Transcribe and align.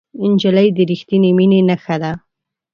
نجلۍ 0.31 0.67
د 0.77 0.77
رښتینې 0.89 1.31
مینې 1.37 1.59
نښه 1.69 1.95
ده. 2.01 2.11